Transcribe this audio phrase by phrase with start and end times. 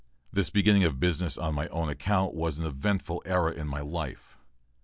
[0.33, 4.35] This beginning of business on my own account was an eventful era in my life.